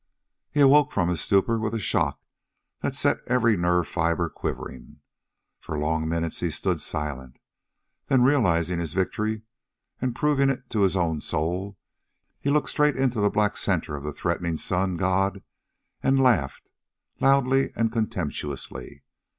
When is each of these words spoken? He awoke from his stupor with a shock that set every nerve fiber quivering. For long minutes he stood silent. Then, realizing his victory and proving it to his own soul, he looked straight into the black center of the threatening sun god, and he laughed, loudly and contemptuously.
He 0.49 0.61
awoke 0.61 0.91
from 0.91 1.09
his 1.09 1.21
stupor 1.21 1.59
with 1.59 1.75
a 1.75 1.79
shock 1.79 2.19
that 2.79 2.95
set 2.95 3.21
every 3.27 3.55
nerve 3.55 3.87
fiber 3.87 4.29
quivering. 4.29 4.99
For 5.59 5.77
long 5.77 6.09
minutes 6.09 6.39
he 6.39 6.49
stood 6.49 6.81
silent. 6.81 7.37
Then, 8.07 8.23
realizing 8.23 8.79
his 8.79 8.93
victory 8.95 9.43
and 10.01 10.15
proving 10.15 10.49
it 10.49 10.67
to 10.71 10.81
his 10.81 10.95
own 10.95 11.21
soul, 11.21 11.77
he 12.39 12.49
looked 12.49 12.69
straight 12.69 12.95
into 12.95 13.21
the 13.21 13.29
black 13.29 13.55
center 13.55 13.95
of 13.95 14.03
the 14.03 14.11
threatening 14.11 14.57
sun 14.57 14.97
god, 14.97 15.43
and 16.01 16.17
he 16.17 16.23
laughed, 16.23 16.71
loudly 17.19 17.69
and 17.75 17.91
contemptuously. 17.91 19.03